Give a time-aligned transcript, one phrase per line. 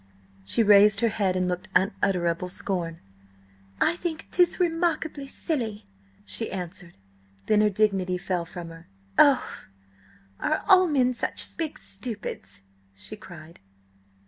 [0.43, 3.01] She raised her head and looked unutterable scorn.
[3.79, 5.85] "I think 'tis remarkable silly,"
[6.25, 6.97] she answered.
[7.45, 8.87] Then her dignity fell from her.
[9.19, 9.47] "Oh,
[10.39, 12.63] are all men such big stupids?"
[12.95, 13.59] she cried.